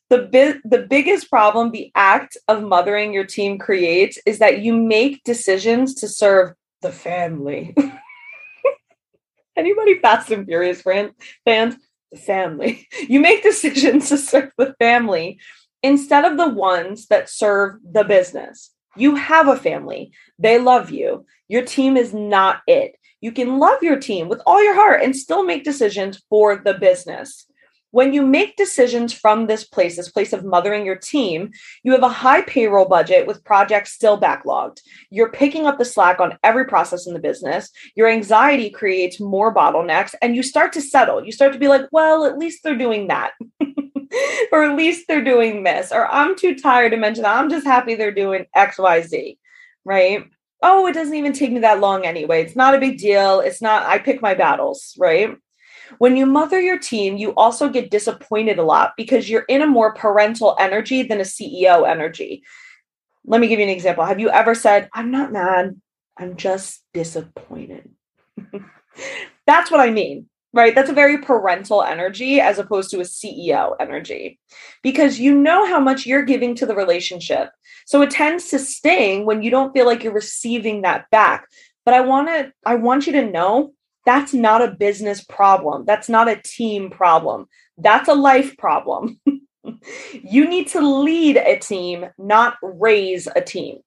The 0.09 0.29
bi- 0.31 0.59
the 0.63 0.85
biggest 0.87 1.29
problem 1.29 1.71
the 1.71 1.91
act 1.95 2.37
of 2.47 2.63
mothering 2.63 3.13
your 3.13 3.25
team 3.25 3.57
creates 3.57 4.17
is 4.25 4.39
that 4.39 4.61
you 4.61 4.75
make 4.75 5.23
decisions 5.23 5.93
to 5.95 6.07
serve 6.07 6.53
the 6.81 6.91
family. 6.91 7.75
Anybody 9.57 9.99
Fast 9.99 10.31
and 10.31 10.45
Furious 10.45 10.81
fans? 10.81 11.75
The 12.11 12.17
family. 12.17 12.87
You 13.07 13.19
make 13.19 13.43
decisions 13.43 14.09
to 14.09 14.17
serve 14.17 14.51
the 14.57 14.73
family 14.79 15.39
instead 15.83 16.25
of 16.25 16.37
the 16.37 16.49
ones 16.49 17.07
that 17.07 17.29
serve 17.29 17.75
the 17.83 18.03
business. 18.03 18.71
You 18.95 19.15
have 19.15 19.47
a 19.47 19.55
family. 19.55 20.11
They 20.39 20.57
love 20.57 20.89
you. 20.89 21.25
Your 21.47 21.63
team 21.63 21.97
is 21.97 22.13
not 22.13 22.61
it. 22.67 22.95
You 23.21 23.31
can 23.31 23.59
love 23.59 23.83
your 23.83 23.99
team 23.99 24.29
with 24.29 24.41
all 24.45 24.63
your 24.63 24.75
heart 24.75 25.01
and 25.01 25.15
still 25.15 25.43
make 25.43 25.63
decisions 25.63 26.21
for 26.29 26.55
the 26.55 26.73
business. 26.73 27.45
When 27.91 28.13
you 28.13 28.23
make 28.23 28.55
decisions 28.55 29.13
from 29.13 29.47
this 29.47 29.63
place, 29.63 29.95
this 29.95 30.11
place 30.11 30.31
of 30.31 30.45
mothering 30.45 30.85
your 30.85 30.95
team, 30.95 31.51
you 31.83 31.91
have 31.93 32.03
a 32.03 32.09
high 32.09 32.41
payroll 32.43 32.85
budget 32.85 33.25
with 33.25 33.43
projects 33.43 33.93
still 33.93 34.19
backlogged. 34.19 34.81
You're 35.09 35.31
picking 35.31 35.65
up 35.65 35.79
the 35.79 35.85
slack 35.85 36.19
on 36.19 36.37
every 36.43 36.65
process 36.65 37.07
in 37.07 37.13
the 37.13 37.19
business. 37.19 37.71
Your 37.95 38.07
anxiety 38.07 38.69
creates 38.69 39.19
more 39.19 39.53
bottlenecks, 39.53 40.13
and 40.21 40.35
you 40.35 40.43
start 40.43 40.71
to 40.73 40.81
settle. 40.81 41.25
You 41.25 41.31
start 41.31 41.51
to 41.53 41.59
be 41.59 41.67
like, 41.67 41.87
well, 41.91 42.25
at 42.25 42.37
least 42.37 42.63
they're 42.63 42.77
doing 42.77 43.07
that. 43.07 43.31
or 44.51 44.63
at 44.63 44.77
least 44.77 45.07
they're 45.07 45.23
doing 45.23 45.63
this. 45.63 45.91
Or 45.91 46.05
I'm 46.07 46.35
too 46.35 46.55
tired 46.55 46.91
to 46.91 46.97
mention 46.97 47.23
that. 47.23 47.37
I'm 47.37 47.49
just 47.49 47.65
happy 47.65 47.95
they're 47.95 48.11
doing 48.11 48.45
XYZ. 48.55 49.37
Right. 49.83 50.25
Oh, 50.61 50.87
it 50.87 50.93
doesn't 50.93 51.15
even 51.15 51.33
take 51.33 51.51
me 51.51 51.59
that 51.61 51.79
long 51.79 52.05
anyway. 52.05 52.41
It's 52.41 52.55
not 52.55 52.75
a 52.75 52.79
big 52.79 52.97
deal. 52.97 53.39
It's 53.39 53.61
not, 53.61 53.83
I 53.83 53.97
pick 53.97 54.21
my 54.21 54.33
battles. 54.33 54.93
Right. 54.97 55.35
When 55.97 56.15
you 56.15 56.25
mother 56.25 56.59
your 56.59 56.77
team, 56.77 57.17
you 57.17 57.33
also 57.35 57.69
get 57.69 57.89
disappointed 57.89 58.59
a 58.59 58.63
lot 58.63 58.93
because 58.95 59.29
you're 59.29 59.45
in 59.47 59.61
a 59.61 59.67
more 59.67 59.93
parental 59.93 60.55
energy 60.59 61.03
than 61.03 61.19
a 61.19 61.23
CEO 61.23 61.89
energy. 61.89 62.43
Let 63.25 63.41
me 63.41 63.47
give 63.47 63.59
you 63.59 63.65
an 63.65 63.71
example. 63.71 64.05
Have 64.05 64.19
you 64.19 64.29
ever 64.29 64.53
said, 64.53 64.89
I'm 64.93 65.11
not 65.11 65.31
mad, 65.31 65.79
I'm 66.17 66.35
just 66.35 66.83
disappointed? 66.93 67.89
That's 69.47 69.71
what 69.71 69.79
I 69.79 69.89
mean, 69.89 70.29
right? 70.53 70.73
That's 70.73 70.89
a 70.89 70.93
very 70.93 71.19
parental 71.19 71.83
energy 71.83 72.39
as 72.39 72.57
opposed 72.57 72.89
to 72.91 72.99
a 72.99 73.03
CEO 73.03 73.75
energy 73.79 74.39
because 74.81 75.19
you 75.19 75.35
know 75.35 75.65
how 75.65 75.79
much 75.79 76.05
you're 76.05 76.23
giving 76.23 76.55
to 76.55 76.65
the 76.65 76.75
relationship. 76.75 77.51
So 77.85 78.01
it 78.01 78.11
tends 78.11 78.49
to 78.49 78.59
sting 78.59 79.25
when 79.25 79.41
you 79.41 79.51
don't 79.51 79.73
feel 79.73 79.85
like 79.85 80.03
you're 80.03 80.13
receiving 80.13 80.81
that 80.81 81.09
back. 81.11 81.47
But 81.85 81.93
I 81.93 82.01
want 82.01 82.27
to 82.29 82.51
I 82.65 82.75
want 82.75 83.07
you 83.07 83.13
to 83.13 83.29
know 83.29 83.73
that's 84.05 84.33
not 84.33 84.61
a 84.61 84.71
business 84.71 85.23
problem. 85.23 85.85
That's 85.85 86.09
not 86.09 86.27
a 86.27 86.41
team 86.41 86.89
problem. 86.89 87.47
That's 87.77 88.09
a 88.09 88.13
life 88.13 88.57
problem. 88.57 89.19
you 90.13 90.47
need 90.47 90.67
to 90.69 90.81
lead 90.81 91.37
a 91.37 91.57
team, 91.59 92.07
not 92.17 92.57
raise 92.61 93.27
a 93.35 93.41
team. 93.41 93.79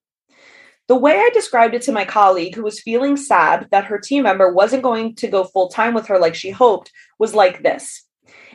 The 0.89 0.97
way 0.97 1.13
I 1.13 1.31
described 1.33 1.75
it 1.75 1.83
to 1.83 1.93
my 1.93 2.05
colleague 2.05 2.55
who 2.55 2.63
was 2.63 2.81
feeling 2.81 3.17
sad 3.17 3.69
that 3.71 3.85
her 3.85 3.99
team 3.99 4.25
member 4.25 4.53
wasn't 4.53 4.83
going 4.83 5.15
to 5.17 5.29
go 5.29 5.45
full 5.45 5.69
time 5.69 5.95
with 5.95 6.07
her 6.09 6.19
like 6.19 6.35
she 6.35 6.51
hoped 6.51 6.91
was 7.19 7.35
like 7.35 7.63
this. 7.63 8.05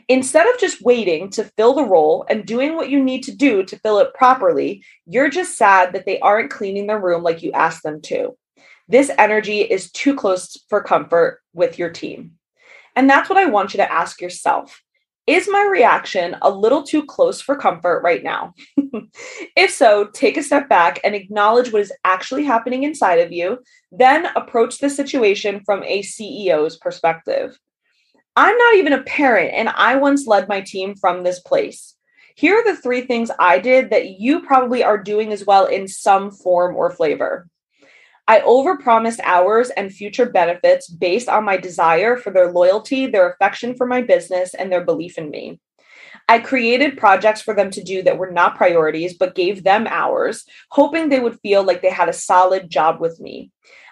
Instead 0.09 0.47
of 0.47 0.59
just 0.59 0.81
waiting 0.81 1.29
to 1.31 1.43
fill 1.57 1.73
the 1.73 1.83
role 1.83 2.25
and 2.29 2.45
doing 2.45 2.75
what 2.75 2.89
you 2.89 3.03
need 3.03 3.23
to 3.23 3.35
do 3.35 3.63
to 3.63 3.79
fill 3.79 3.99
it 3.99 4.13
properly, 4.13 4.83
you're 5.05 5.29
just 5.29 5.57
sad 5.57 5.93
that 5.93 6.05
they 6.05 6.19
aren't 6.19 6.51
cleaning 6.51 6.87
their 6.87 6.99
room 6.99 7.23
like 7.23 7.43
you 7.43 7.51
asked 7.51 7.83
them 7.83 8.01
to. 8.01 8.37
This 8.87 9.11
energy 9.17 9.61
is 9.61 9.91
too 9.91 10.15
close 10.15 10.57
for 10.69 10.81
comfort 10.81 11.41
with 11.53 11.77
your 11.77 11.89
team. 11.89 12.33
And 12.95 13.09
that's 13.09 13.29
what 13.29 13.37
I 13.37 13.45
want 13.45 13.73
you 13.73 13.77
to 13.77 13.91
ask 13.91 14.21
yourself. 14.21 14.81
Is 15.27 15.49
my 15.51 15.67
reaction 15.69 16.37
a 16.41 16.49
little 16.49 16.83
too 16.83 17.05
close 17.05 17.41
for 17.41 17.57
comfort 17.57 18.01
right 18.01 18.23
now? 18.23 18.53
if 19.57 19.71
so, 19.71 20.07
take 20.13 20.37
a 20.37 20.43
step 20.43 20.69
back 20.69 21.01
and 21.03 21.13
acknowledge 21.13 21.73
what 21.73 21.81
is 21.81 21.91
actually 22.05 22.45
happening 22.45 22.83
inside 22.83 23.19
of 23.19 23.33
you, 23.33 23.59
then 23.91 24.27
approach 24.37 24.79
the 24.79 24.89
situation 24.89 25.61
from 25.65 25.83
a 25.83 26.01
CEO's 26.01 26.77
perspective. 26.77 27.59
I'm 28.37 28.57
not 28.57 28.75
even 28.75 28.93
a 28.93 29.03
parent, 29.03 29.51
and 29.53 29.67
I 29.67 29.97
once 29.97 30.27
led 30.27 30.47
my 30.47 30.61
team 30.61 30.95
from 30.95 31.23
this 31.23 31.41
place. 31.41 31.95
Here 32.35 32.55
are 32.55 32.63
the 32.63 32.79
three 32.79 33.01
things 33.01 33.29
I 33.37 33.59
did 33.59 33.89
that 33.89 34.19
you 34.19 34.43
probably 34.43 34.81
are 34.81 34.97
doing 34.97 35.33
as 35.33 35.45
well 35.45 35.65
in 35.65 35.89
some 35.89 36.31
form 36.31 36.75
or 36.75 36.89
flavor. 36.89 37.49
I 38.27 38.41
overpromised 38.41 39.21
hours 39.23 39.69
and 39.69 39.93
future 39.93 40.25
benefits 40.25 40.89
based 40.89 41.29
on 41.29 41.45
my 41.45 41.55
desire 41.57 42.17
for 42.17 42.31
their 42.31 42.51
loyalty, 42.51 43.07
their 43.07 43.29
affection 43.29 43.75
for 43.75 43.87
my 43.87 44.01
business, 44.01 44.53
and 44.53 44.71
their 44.71 44.83
belief 44.83 45.17
in 45.17 45.29
me. 45.29 45.59
I 46.27 46.39
created 46.39 46.97
projects 46.97 47.41
for 47.41 47.53
them 47.53 47.69
to 47.71 47.83
do 47.83 48.01
that 48.03 48.17
were 48.17 48.31
not 48.31 48.57
priorities, 48.57 49.13
but 49.13 49.35
gave 49.35 49.63
them 49.63 49.87
hours, 49.87 50.43
hoping 50.71 51.07
they 51.07 51.21
would 51.21 51.39
feel 51.39 51.63
like 51.63 51.81
they 51.81 51.89
had 51.89 52.09
a 52.09 52.13
solid 52.13 52.69
job 52.69 52.99
with 52.99 53.19
me. 53.21 53.51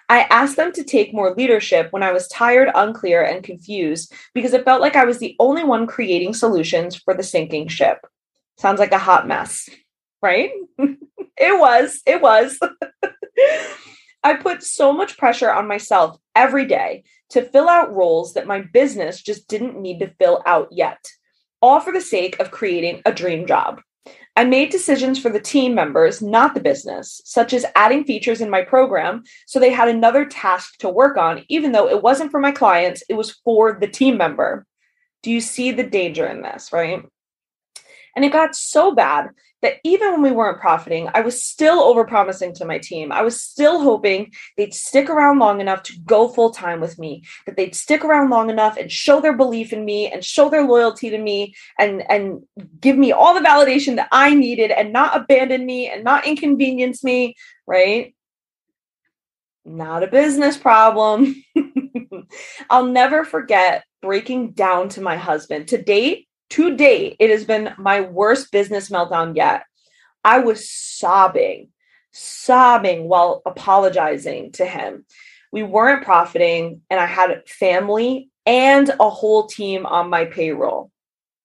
I 0.09 0.23
asked 0.23 0.57
them 0.57 0.71
to 0.73 0.83
take 0.83 1.13
more 1.13 1.33
leadership 1.33 1.91
when 1.91 2.03
I 2.03 2.11
was 2.11 2.27
tired, 2.27 2.69
unclear, 2.75 3.23
and 3.23 3.43
confused 3.43 4.13
because 4.33 4.53
it 4.53 4.65
felt 4.65 4.81
like 4.81 4.95
I 4.95 5.05
was 5.05 5.19
the 5.19 5.35
only 5.39 5.63
one 5.63 5.87
creating 5.87 6.33
solutions 6.33 6.95
for 6.95 7.13
the 7.13 7.23
sinking 7.23 7.69
ship. 7.69 8.05
Sounds 8.57 8.79
like 8.79 8.91
a 8.91 8.99
hot 8.99 9.27
mess, 9.27 9.69
right? 10.21 10.51
it 10.77 11.59
was. 11.59 12.01
It 12.05 12.21
was. 12.21 12.59
I 14.25 14.33
put 14.33 14.63
so 14.63 14.91
much 14.91 15.19
pressure 15.19 15.51
on 15.51 15.67
myself 15.67 16.17
every 16.35 16.65
day 16.65 17.03
to 17.29 17.43
fill 17.43 17.69
out 17.69 17.93
roles 17.93 18.33
that 18.33 18.47
my 18.47 18.59
business 18.59 19.21
just 19.21 19.47
didn't 19.47 19.79
need 19.79 19.99
to 19.99 20.15
fill 20.19 20.41
out 20.47 20.69
yet, 20.71 21.05
all 21.61 21.79
for 21.79 21.93
the 21.93 22.01
sake 22.01 22.39
of 22.39 22.49
creating 22.49 23.03
a 23.05 23.13
dream 23.13 23.45
job. 23.45 23.81
I 24.35 24.43
made 24.43 24.71
decisions 24.71 25.19
for 25.19 25.29
the 25.29 25.39
team 25.39 25.75
members, 25.75 26.23
not 26.23 26.55
the 26.55 26.59
business, 26.59 27.21
such 27.23 27.53
as 27.53 27.67
adding 27.75 28.03
features 28.03 28.41
in 28.41 28.49
my 28.49 28.63
program 28.63 29.25
so 29.45 29.59
they 29.59 29.69
had 29.69 29.89
another 29.89 30.25
task 30.25 30.79
to 30.79 30.89
work 30.89 31.17
on, 31.17 31.45
even 31.47 31.71
though 31.71 31.87
it 31.87 32.01
wasn't 32.01 32.31
for 32.31 32.39
my 32.39 32.51
clients, 32.51 33.03
it 33.07 33.13
was 33.13 33.39
for 33.43 33.77
the 33.79 33.87
team 33.87 34.17
member. 34.17 34.65
Do 35.21 35.29
you 35.29 35.39
see 35.39 35.69
the 35.69 35.83
danger 35.83 36.25
in 36.25 36.41
this, 36.41 36.73
right? 36.73 37.03
And 38.15 38.25
it 38.25 38.33
got 38.33 38.55
so 38.55 38.91
bad 38.91 39.29
that 39.65 39.79
even 39.83 40.11
when 40.11 40.21
we 40.21 40.31
weren't 40.31 40.61
profiting, 40.61 41.09
I 41.15 41.21
was 41.21 41.41
still 41.41 41.81
overpromising 41.81 42.53
to 42.55 42.65
my 42.65 42.77
team. 42.77 43.11
I 43.11 43.23
was 43.23 43.41
still 43.41 43.81
hoping 43.81 44.31
they'd 44.57 44.75
stick 44.75 45.09
around 45.09 45.39
long 45.39 45.59
enough 45.59 45.81
to 45.83 45.99
go 46.05 46.27
full 46.27 46.51
time 46.51 46.79
with 46.79 46.99
me, 46.99 47.23
that 47.47 47.57
they'd 47.57 47.73
stick 47.73 48.05
around 48.05 48.29
long 48.29 48.51
enough 48.51 48.77
and 48.77 48.91
show 48.91 49.19
their 49.19 49.35
belief 49.35 49.73
in 49.73 49.83
me 49.83 50.11
and 50.11 50.23
show 50.23 50.49
their 50.49 50.61
loyalty 50.61 51.09
to 51.09 51.17
me 51.17 51.55
and, 51.79 52.03
and 52.11 52.43
give 52.79 52.95
me 52.95 53.11
all 53.11 53.33
the 53.33 53.39
validation 53.39 53.95
that 53.95 54.09
I 54.11 54.35
needed 54.35 54.69
and 54.69 54.93
not 54.93 55.17
abandon 55.17 55.65
me 55.65 55.89
and 55.89 56.03
not 56.03 56.27
inconvenience 56.27 57.03
me, 57.03 57.35
right? 57.65 58.13
Not 59.65 60.03
a 60.03 60.07
business 60.07 60.57
problem. 60.57 61.43
I'll 62.69 62.85
never 62.85 63.25
forget 63.25 63.83
breaking 64.03 64.51
down 64.51 64.89
to 64.89 65.01
my 65.01 65.17
husband. 65.17 65.69
To 65.69 65.81
date, 65.81 66.24
to 66.51 66.75
date, 66.75 67.17
it 67.19 67.29
has 67.29 67.45
been 67.45 67.73
my 67.77 68.01
worst 68.01 68.51
business 68.51 68.89
meltdown 68.89 69.35
yet. 69.35 69.63
I 70.23 70.39
was 70.39 70.69
sobbing, 70.69 71.69
sobbing 72.11 73.07
while 73.07 73.41
apologizing 73.45 74.53
to 74.53 74.65
him. 74.65 75.05
We 75.51 75.63
weren't 75.63 76.03
profiting, 76.03 76.81
and 76.89 76.99
I 76.99 77.05
had 77.05 77.47
family 77.47 78.29
and 78.45 78.89
a 78.99 79.09
whole 79.09 79.47
team 79.47 79.85
on 79.85 80.09
my 80.09 80.25
payroll. 80.25 80.91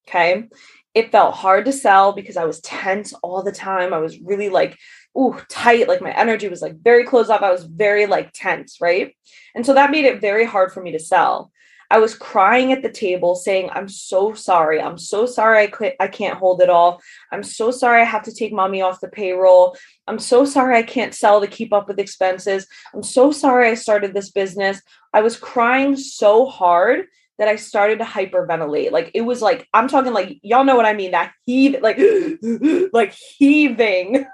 Okay. 0.08 0.48
It 0.92 1.12
felt 1.12 1.34
hard 1.34 1.66
to 1.66 1.72
sell 1.72 2.12
because 2.12 2.36
I 2.36 2.44
was 2.44 2.60
tense 2.60 3.12
all 3.22 3.42
the 3.42 3.52
time. 3.52 3.94
I 3.94 3.98
was 3.98 4.18
really 4.18 4.48
like, 4.48 4.76
ooh, 5.16 5.40
tight. 5.48 5.86
Like 5.86 6.00
my 6.00 6.10
energy 6.10 6.48
was 6.48 6.62
like 6.62 6.82
very 6.82 7.04
closed 7.04 7.30
off. 7.30 7.42
I 7.42 7.52
was 7.52 7.64
very 7.64 8.06
like 8.06 8.32
tense. 8.32 8.80
Right. 8.80 9.14
And 9.54 9.64
so 9.64 9.74
that 9.74 9.92
made 9.92 10.04
it 10.04 10.20
very 10.20 10.44
hard 10.44 10.72
for 10.72 10.82
me 10.82 10.92
to 10.92 10.98
sell. 10.98 11.52
I 11.90 11.98
was 11.98 12.14
crying 12.14 12.70
at 12.70 12.82
the 12.82 12.88
table 12.88 13.34
saying, 13.34 13.68
I'm 13.72 13.88
so 13.88 14.32
sorry. 14.32 14.80
I'm 14.80 14.96
so 14.96 15.26
sorry 15.26 15.64
I, 15.64 15.66
quit. 15.66 15.96
I 15.98 16.06
can't 16.06 16.38
hold 16.38 16.62
it 16.62 16.70
all. 16.70 17.02
I'm 17.32 17.42
so 17.42 17.72
sorry 17.72 18.00
I 18.00 18.04
have 18.04 18.22
to 18.24 18.34
take 18.34 18.52
mommy 18.52 18.80
off 18.80 19.00
the 19.00 19.08
payroll. 19.08 19.76
I'm 20.06 20.20
so 20.20 20.44
sorry 20.44 20.76
I 20.76 20.84
can't 20.84 21.14
sell 21.14 21.40
to 21.40 21.48
keep 21.48 21.72
up 21.72 21.88
with 21.88 21.98
expenses. 21.98 22.68
I'm 22.94 23.02
so 23.02 23.32
sorry 23.32 23.68
I 23.68 23.74
started 23.74 24.14
this 24.14 24.30
business. 24.30 24.80
I 25.12 25.22
was 25.22 25.36
crying 25.36 25.96
so 25.96 26.46
hard 26.46 27.06
that 27.38 27.48
I 27.48 27.56
started 27.56 27.98
to 27.98 28.04
hyperventilate. 28.04 28.92
Like 28.92 29.10
it 29.14 29.22
was 29.22 29.42
like, 29.42 29.66
I'm 29.74 29.88
talking 29.88 30.12
like, 30.12 30.38
y'all 30.42 30.64
know 30.64 30.76
what 30.76 30.86
I 30.86 30.94
mean, 30.94 31.10
that 31.10 31.32
heave, 31.44 31.82
like, 31.82 31.98
like 32.92 33.16
heaving, 33.36 34.26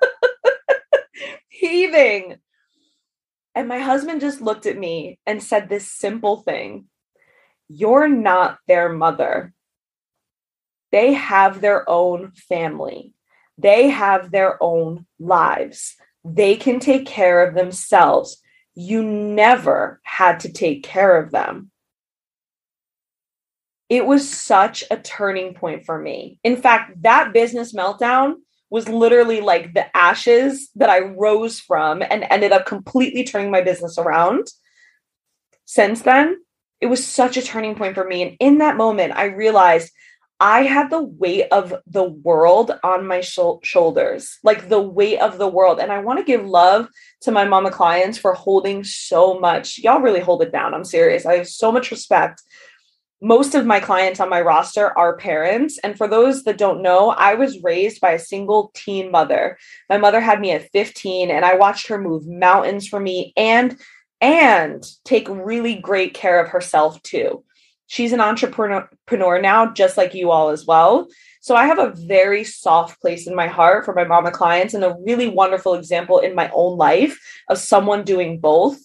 heaving. 1.49 2.37
And 3.55 3.67
my 3.67 3.79
husband 3.79 4.21
just 4.21 4.43
looked 4.43 4.67
at 4.67 4.77
me 4.77 5.19
and 5.25 5.43
said 5.43 5.71
this 5.71 5.91
simple 5.91 6.43
thing 6.43 6.89
you're 7.69 8.09
not 8.09 8.59
their 8.69 8.89
mother. 8.89 9.53
They 10.93 11.13
have 11.13 11.61
their 11.61 11.89
own 11.89 12.33
family, 12.33 13.15
they 13.59 13.89
have 13.89 14.31
their 14.31 14.63
own 14.63 15.07
lives. 15.19 15.97
They 16.25 16.57
can 16.57 16.81
take 16.81 17.07
care 17.07 17.47
of 17.47 17.55
themselves. 17.55 18.43
You 18.75 19.05
never 19.05 20.01
had 20.03 20.41
to 20.41 20.53
take 20.53 20.83
care 20.83 21.23
of 21.23 21.31
them. 21.31 21.71
It 23.89 24.05
was 24.05 24.29
such 24.29 24.83
a 24.91 24.97
turning 24.97 25.55
point 25.55 25.87
for 25.87 25.99
me. 25.99 26.41
In 26.43 26.57
fact, 26.57 27.01
that 27.03 27.33
business 27.33 27.73
meltdown 27.73 28.35
was 28.71 28.89
literally 28.89 29.41
like 29.41 29.75
the 29.75 29.97
ashes 29.97 30.69
that 30.75 30.91
I 30.91 30.99
rose 30.99 31.61
from 31.61 32.03
and 32.03 32.27
ended 32.29 32.51
up 32.51 32.67
completely 32.67 33.23
turning 33.23 33.53
my 33.53 33.61
business 33.61 33.97
around. 33.97 34.49
Since 35.65 36.03
then, 36.03 36.39
it 36.87 36.91
was 36.91 37.05
such 37.05 37.37
a 37.37 37.43
turning 37.43 37.75
point 37.75 37.97
for 37.97 38.07
me. 38.07 38.23
And 38.23 38.37
in 38.39 38.59
that 38.59 38.77
moment, 38.77 39.13
I 39.17 39.25
realized 39.25 39.91
I 40.39 40.63
had 40.63 40.89
the 40.89 41.03
weight 41.03 41.49
of 41.51 41.75
the 41.85 42.05
world 42.05 42.71
on 42.85 43.09
my 43.09 43.23
sh- 43.23 43.41
shoulders, 43.65 44.39
like 44.45 44.69
the 44.69 44.81
weight 44.81 45.19
of 45.19 45.37
the 45.37 45.49
world. 45.49 45.81
And 45.81 45.91
I 45.91 45.99
want 45.99 46.21
to 46.21 46.25
give 46.25 46.47
love 46.47 46.87
to 47.23 47.33
my 47.33 47.45
mama 47.45 47.73
clients 47.73 48.19
for 48.19 48.35
holding 48.35 48.85
so 48.85 49.41
much. 49.41 49.79
Y'all 49.79 50.01
really 50.01 50.21
hold 50.21 50.43
it 50.43 50.53
down. 50.53 50.75
I'm 50.75 50.85
serious. 50.85 51.27
I 51.27 51.39
have 51.39 51.49
so 51.49 51.73
much 51.73 51.91
respect. 51.91 52.41
Most 53.21 53.57
of 53.57 53.67
my 53.67 53.81
clients 53.81 54.21
on 54.21 54.29
my 54.29 54.43
roster 54.43 54.97
are 54.97 55.17
parents. 55.17 55.77
And 55.83 55.99
for 55.99 56.07
those 56.07 56.45
that 56.45 56.59
don't 56.59 56.83
know, 56.83 57.11
I 57.11 57.35
was 57.35 57.65
raised 57.65 58.01
by 58.01 58.13
a 58.13 58.19
single 58.21 58.71
teen 58.77 59.11
mother. 59.11 59.59
My 59.91 59.99
mother 59.99 60.21
had 60.21 60.39
me 60.39 60.53
at 60.53 60.71
15, 60.71 61.33
and 61.33 61.45
I 61.45 61.57
watched 61.57 61.89
her 61.89 62.01
move 62.01 62.29
mountains 62.29 62.87
for 62.87 63.01
me 63.01 63.33
and 63.37 63.77
and 64.21 64.85
take 65.05 65.29
really 65.29 65.77
great 65.77 66.15
care 66.15 66.41
of 66.41 66.51
herself 66.51 67.03
too. 67.03 67.45
She's 67.89 68.13
an 68.13 68.21
entrepreneur 68.21 69.41
now, 69.41 69.73
just 69.73 69.97
like 69.97 70.15
you 70.15 70.31
all 70.31 70.49
as 70.49 70.67
well. 70.67 71.09
So 71.41 71.55
I 71.55 71.67
have 71.67 71.79
a 71.79 71.95
very 71.95 72.43
soft 72.43 73.01
place 73.01 73.29
in 73.29 73.35
my 73.37 73.47
heart 73.47 73.85
for 73.85 73.95
my 73.95 74.03
mama 74.03 74.33
clients 74.33 74.75
and 74.75 74.83
a 74.83 74.97
really 75.07 75.29
wonderful 75.29 75.75
example 75.75 76.19
in 76.19 76.35
my 76.35 76.51
own 76.53 76.77
life 76.77 77.17
of 77.49 77.59
someone 77.59 78.03
doing 78.03 78.41
both. 78.41 78.81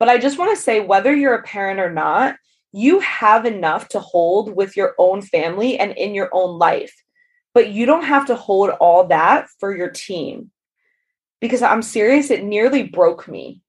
But 0.00 0.08
I 0.08 0.18
just 0.18 0.38
want 0.38 0.56
to 0.56 0.60
say 0.60 0.80
whether 0.80 1.14
you're 1.14 1.34
a 1.34 1.44
parent 1.44 1.78
or 1.78 1.92
not, 1.92 2.34
you 2.72 2.98
have 3.00 3.46
enough 3.46 3.88
to 3.90 4.00
hold 4.00 4.56
with 4.56 4.76
your 4.76 4.94
own 4.98 5.22
family 5.22 5.78
and 5.78 5.92
in 5.92 6.14
your 6.14 6.30
own 6.32 6.58
life. 6.58 6.92
But 7.54 7.68
you 7.68 7.86
don't 7.86 8.04
have 8.04 8.26
to 8.26 8.34
hold 8.34 8.70
all 8.70 9.06
that 9.08 9.48
for 9.60 9.76
your 9.76 9.90
team. 9.90 10.50
Because 11.40 11.62
I'm 11.62 11.82
serious, 11.82 12.30
it 12.30 12.42
nearly 12.42 12.82
broke 12.82 13.28
me 13.28 13.60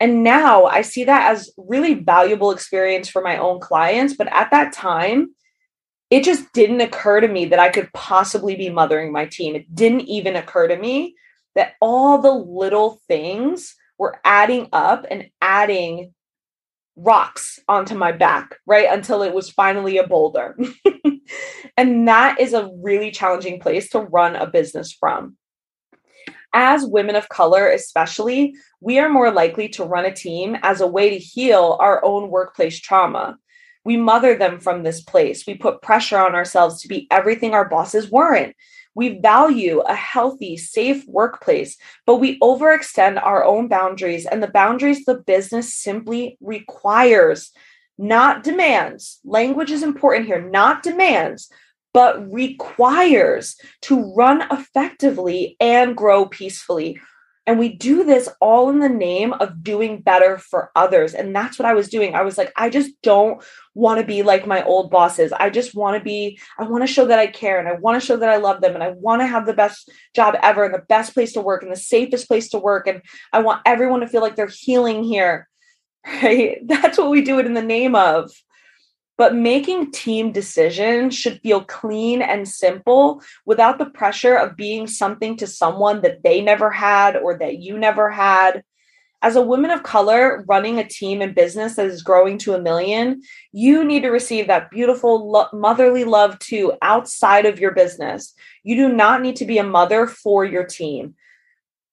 and 0.00 0.22
now 0.22 0.66
I 0.66 0.82
see 0.82 1.04
that 1.04 1.30
as 1.30 1.50
really 1.56 1.94
valuable 1.94 2.50
experience 2.50 3.08
for 3.08 3.22
my 3.22 3.36
own 3.36 3.60
clients. 3.60 4.14
But 4.14 4.28
at 4.32 4.50
that 4.52 4.72
time, 4.72 5.34
it 6.10 6.24
just 6.24 6.52
didn't 6.52 6.80
occur 6.80 7.20
to 7.20 7.28
me 7.28 7.46
that 7.46 7.58
I 7.58 7.68
could 7.68 7.92
possibly 7.92 8.54
be 8.54 8.70
mothering 8.70 9.12
my 9.12 9.26
team. 9.26 9.56
It 9.56 9.74
didn't 9.74 10.02
even 10.02 10.36
occur 10.36 10.68
to 10.68 10.76
me 10.76 11.16
that 11.54 11.72
all 11.80 12.18
the 12.18 12.32
little 12.32 13.00
things 13.08 13.74
were 13.98 14.20
adding 14.24 14.68
up 14.72 15.04
and 15.10 15.28
adding 15.40 16.14
rocks 16.94 17.58
onto 17.68 17.94
my 17.94 18.12
back, 18.12 18.56
right? 18.66 18.88
Until 18.90 19.22
it 19.22 19.34
was 19.34 19.50
finally 19.50 19.98
a 19.98 20.06
boulder. 20.06 20.56
and 21.76 22.06
that 22.06 22.40
is 22.40 22.54
a 22.54 22.70
really 22.76 23.10
challenging 23.10 23.60
place 23.60 23.90
to 23.90 24.00
run 24.00 24.36
a 24.36 24.46
business 24.46 24.92
from 24.92 25.36
as 26.52 26.84
women 26.84 27.16
of 27.16 27.28
color, 27.28 27.68
especially, 27.68 28.54
we 28.80 28.98
are 28.98 29.08
more 29.08 29.30
likely 29.30 29.68
to 29.70 29.84
run 29.84 30.04
a 30.04 30.14
team 30.14 30.56
as 30.62 30.80
a 30.80 30.86
way 30.86 31.10
to 31.10 31.18
heal 31.18 31.76
our 31.80 32.04
own 32.04 32.30
workplace 32.30 32.80
trauma. 32.80 33.38
We 33.84 33.96
mother 33.96 34.36
them 34.36 34.60
from 34.60 34.82
this 34.82 35.00
place. 35.00 35.46
We 35.46 35.54
put 35.54 35.82
pressure 35.82 36.18
on 36.18 36.34
ourselves 36.34 36.82
to 36.82 36.88
be 36.88 37.06
everything 37.10 37.54
our 37.54 37.68
bosses 37.68 38.10
weren't. 38.10 38.54
We 38.94 39.20
value 39.20 39.80
a 39.80 39.94
healthy, 39.94 40.56
safe 40.56 41.04
workplace, 41.06 41.76
but 42.04 42.16
we 42.16 42.38
overextend 42.40 43.22
our 43.22 43.44
own 43.44 43.68
boundaries 43.68 44.26
and 44.26 44.42
the 44.42 44.48
boundaries 44.48 45.04
the 45.04 45.14
business 45.14 45.74
simply 45.74 46.36
requires, 46.40 47.52
not 47.96 48.42
demands. 48.42 49.20
Language 49.24 49.70
is 49.70 49.82
important 49.82 50.26
here, 50.26 50.42
not 50.42 50.82
demands, 50.82 51.48
but 51.98 52.32
requires 52.32 53.56
to 53.82 54.14
run 54.14 54.40
effectively 54.52 55.56
and 55.58 55.96
grow 55.96 56.26
peacefully. 56.26 57.00
And 57.44 57.58
we 57.58 57.74
do 57.74 58.04
this 58.04 58.28
all 58.40 58.70
in 58.70 58.78
the 58.78 58.88
name 58.88 59.32
of 59.32 59.64
doing 59.64 60.00
better 60.00 60.38
for 60.38 60.70
others. 60.76 61.12
And 61.12 61.34
that's 61.34 61.58
what 61.58 61.66
I 61.66 61.74
was 61.74 61.88
doing. 61.88 62.14
I 62.14 62.22
was 62.22 62.38
like, 62.38 62.52
I 62.54 62.70
just 62.70 62.92
don't 63.02 63.42
want 63.74 63.98
to 63.98 64.06
be 64.06 64.22
like 64.22 64.46
my 64.46 64.62
old 64.62 64.92
bosses. 64.92 65.32
I 65.32 65.50
just 65.50 65.74
want 65.74 65.98
to 65.98 66.04
be, 66.04 66.38
I 66.56 66.62
want 66.68 66.84
to 66.84 66.86
show 66.86 67.06
that 67.06 67.18
I 67.18 67.26
care 67.26 67.58
and 67.58 67.66
I 67.66 67.72
want 67.72 68.00
to 68.00 68.06
show 68.06 68.16
that 68.16 68.30
I 68.30 68.36
love 68.36 68.60
them 68.60 68.74
and 68.74 68.84
I 68.84 68.90
want 68.90 69.20
to 69.22 69.26
have 69.26 69.44
the 69.44 69.52
best 69.52 69.90
job 70.14 70.36
ever 70.40 70.66
and 70.66 70.74
the 70.74 70.86
best 70.88 71.14
place 71.14 71.32
to 71.32 71.40
work 71.40 71.64
and 71.64 71.72
the 71.72 71.76
safest 71.76 72.28
place 72.28 72.48
to 72.50 72.60
work. 72.60 72.86
And 72.86 73.02
I 73.32 73.40
want 73.40 73.62
everyone 73.66 74.02
to 74.02 74.06
feel 74.06 74.20
like 74.20 74.36
they're 74.36 74.46
healing 74.46 75.02
here. 75.02 75.48
Right? 76.22 76.58
That's 76.64 76.96
what 76.96 77.10
we 77.10 77.22
do 77.22 77.40
it 77.40 77.44
in 77.44 77.54
the 77.54 77.60
name 77.60 77.94
of. 77.94 78.30
But 79.18 79.34
making 79.34 79.90
team 79.90 80.32
decisions 80.32 81.14
should 81.14 81.40
feel 81.42 81.64
clean 81.64 82.22
and 82.22 82.48
simple 82.48 83.20
without 83.44 83.78
the 83.78 83.90
pressure 83.90 84.36
of 84.36 84.56
being 84.56 84.86
something 84.86 85.36
to 85.38 85.46
someone 85.46 86.00
that 86.02 86.22
they 86.22 86.40
never 86.40 86.70
had 86.70 87.16
or 87.16 87.36
that 87.38 87.58
you 87.58 87.76
never 87.76 88.10
had. 88.10 88.62
As 89.20 89.34
a 89.34 89.42
woman 89.42 89.72
of 89.72 89.82
color 89.82 90.44
running 90.46 90.78
a 90.78 90.88
team 90.88 91.20
and 91.20 91.34
business 91.34 91.74
that 91.74 91.86
is 91.86 92.04
growing 92.04 92.38
to 92.38 92.54
a 92.54 92.62
million, 92.62 93.20
you 93.50 93.84
need 93.84 94.02
to 94.02 94.10
receive 94.10 94.46
that 94.46 94.70
beautiful 94.70 95.28
lo- 95.28 95.48
motherly 95.52 96.04
love 96.04 96.38
too 96.38 96.74
outside 96.80 97.44
of 97.44 97.58
your 97.58 97.72
business. 97.72 98.32
You 98.62 98.76
do 98.76 98.88
not 98.94 99.20
need 99.20 99.34
to 99.36 99.44
be 99.44 99.58
a 99.58 99.64
mother 99.64 100.06
for 100.06 100.44
your 100.44 100.64
team. 100.64 101.16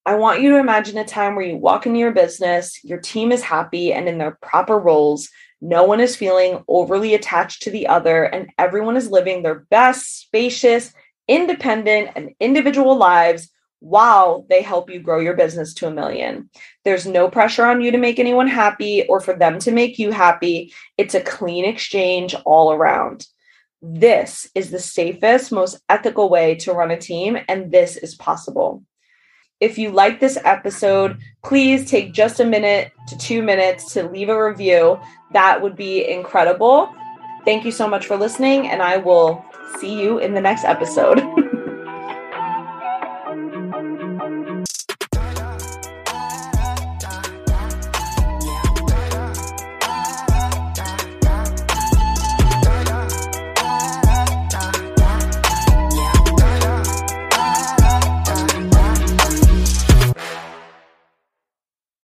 I 0.07 0.15
want 0.15 0.41
you 0.41 0.51
to 0.51 0.59
imagine 0.59 0.97
a 0.99 1.05
time 1.05 1.35
where 1.35 1.45
you 1.45 1.57
walk 1.57 1.87
into 1.87 1.99
your 1.99 2.11
business, 2.11 2.79
your 2.83 2.99
team 2.99 3.31
is 3.31 3.41
happy 3.41 3.91
and 3.91 4.07
in 4.07 4.19
their 4.19 4.37
proper 4.41 4.77
roles, 4.77 5.29
no 5.61 5.83
one 5.83 5.99
is 5.99 6.15
feeling 6.15 6.63
overly 6.67 7.15
attached 7.15 7.63
to 7.63 7.71
the 7.71 7.87
other, 7.87 8.23
and 8.23 8.51
everyone 8.59 8.97
is 8.97 9.09
living 9.09 9.41
their 9.41 9.65
best, 9.71 10.21
spacious, 10.21 10.93
independent, 11.27 12.11
and 12.15 12.35
individual 12.39 12.95
lives 12.95 13.49
while 13.79 14.45
they 14.49 14.61
help 14.61 14.91
you 14.91 14.99
grow 14.99 15.19
your 15.19 15.35
business 15.35 15.73
to 15.75 15.87
a 15.87 15.91
million. 15.91 16.49
There's 16.83 17.07
no 17.07 17.29
pressure 17.29 17.65
on 17.65 17.81
you 17.81 17.91
to 17.91 17.97
make 17.97 18.19
anyone 18.19 18.47
happy 18.47 19.07
or 19.07 19.19
for 19.19 19.33
them 19.33 19.57
to 19.59 19.71
make 19.71 19.97
you 19.97 20.11
happy. 20.11 20.73
It's 20.99 21.15
a 21.15 21.21
clean 21.21 21.65
exchange 21.65 22.35
all 22.45 22.71
around. 22.71 23.25
This 23.81 24.49
is 24.53 24.69
the 24.69 24.79
safest, 24.79 25.51
most 25.51 25.79
ethical 25.89 26.29
way 26.29 26.55
to 26.55 26.73
run 26.73 26.91
a 26.91 26.97
team, 26.97 27.37
and 27.47 27.71
this 27.71 27.97
is 27.97 28.13
possible. 28.15 28.83
If 29.61 29.77
you 29.77 29.89
like 29.89 30.19
this 30.19 30.37
episode, 30.43 31.17
please 31.43 31.89
take 31.89 32.13
just 32.13 32.41
a 32.41 32.45
minute 32.45 32.91
to 33.07 33.17
two 33.17 33.41
minutes 33.41 33.93
to 33.93 34.03
leave 34.03 34.27
a 34.27 34.45
review. 34.45 34.99
That 35.31 35.61
would 35.61 35.77
be 35.77 36.09
incredible. 36.09 36.93
Thank 37.45 37.63
you 37.63 37.71
so 37.71 37.87
much 37.87 38.05
for 38.05 38.17
listening, 38.17 38.67
and 38.67 38.81
I 38.81 38.97
will 38.97 39.45
see 39.79 39.97
you 39.97 40.17
in 40.17 40.33
the 40.33 40.41
next 40.41 40.65
episode. 40.65 41.23